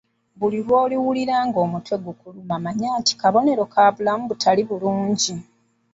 [0.39, 5.35] Buli lw'oliwulira omutwe nga gukuluma manya nti kabonero ka bulamu butali bulungi.